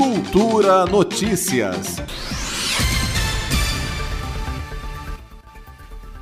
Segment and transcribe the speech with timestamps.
[0.00, 1.96] Cultura Notícias.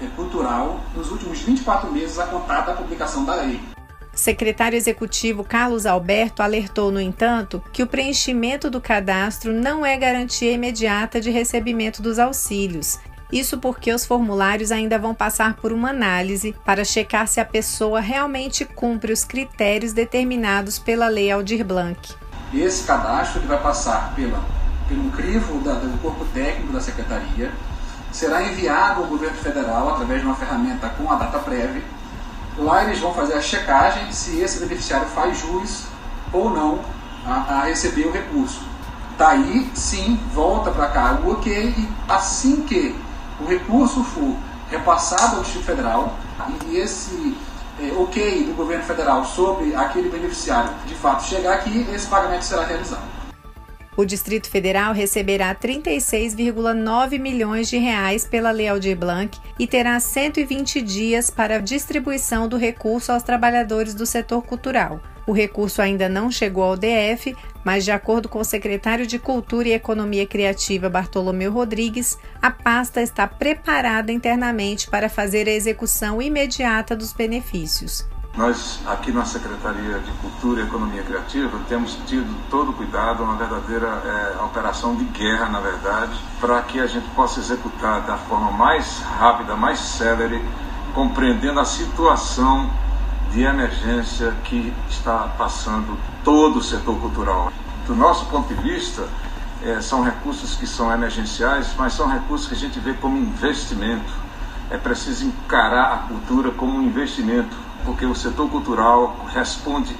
[0.00, 3.75] eh, cultural nos últimos 24 meses a contar da publicação da lei.
[4.26, 10.50] Secretário Executivo Carlos Alberto alertou, no entanto, que o preenchimento do cadastro não é garantia
[10.50, 12.98] imediata de recebimento dos auxílios.
[13.30, 18.00] Isso porque os formulários ainda vão passar por uma análise para checar se a pessoa
[18.00, 22.12] realmente cumpre os critérios determinados pela Lei Aldir Blanc.
[22.52, 24.44] Esse cadastro ele vai passar pela,
[24.88, 27.52] pelo crivo da, do corpo técnico da Secretaria,
[28.10, 31.82] será enviado ao governo federal através de uma ferramenta com a data prévia
[32.58, 35.84] Lá eles vão fazer a checagem se esse beneficiário faz jus
[36.32, 36.80] ou não
[37.26, 38.62] a, a receber o recurso.
[39.18, 42.94] Daí, sim, volta para cá o ok e assim que
[43.40, 44.36] o recurso for
[44.70, 46.14] repassado ao Distrito Federal
[46.66, 47.36] e esse
[47.80, 52.64] é, ok do governo federal sobre aquele beneficiário de fato chegar aqui, esse pagamento será
[52.64, 53.04] realizado.
[53.96, 60.82] O Distrito Federal receberá 36,9 milhões de reais pela Lei Aldir Blanc e terá 120
[60.82, 65.00] dias para a distribuição do recurso aos trabalhadores do setor cultural.
[65.26, 69.68] O recurso ainda não chegou ao DF, mas, de acordo com o secretário de Cultura
[69.68, 76.94] e Economia Criativa Bartolomeu Rodrigues, a pasta está preparada internamente para fazer a execução imediata
[76.94, 78.06] dos benefícios.
[78.36, 83.34] Nós, aqui na Secretaria de Cultura e Economia Criativa, temos tido todo o cuidado, uma
[83.34, 88.50] verdadeira é, operação de guerra, na verdade, para que a gente possa executar da forma
[88.50, 90.44] mais rápida, mais célere,
[90.92, 92.68] compreendendo a situação
[93.32, 97.50] de emergência que está passando todo o setor cultural.
[97.86, 99.08] Do nosso ponto de vista,
[99.62, 104.12] é, são recursos que são emergenciais, mas são recursos que a gente vê como investimento.
[104.70, 109.96] É preciso encarar a cultura como um investimento porque o setor cultural responde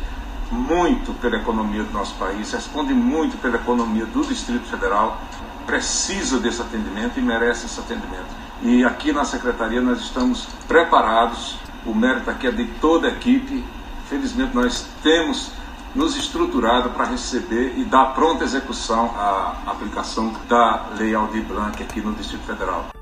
[0.50, 5.18] muito pela economia do nosso país, responde muito pela economia do Distrito Federal,
[5.64, 8.26] precisa desse atendimento e merece esse atendimento.
[8.62, 13.64] E aqui na Secretaria nós estamos preparados, o mérito aqui é de toda a equipe.
[14.08, 15.52] Felizmente nós temos
[15.94, 22.00] nos estruturado para receber e dar pronta execução à aplicação da Lei Aldir Blanc aqui
[22.00, 22.95] no Distrito Federal.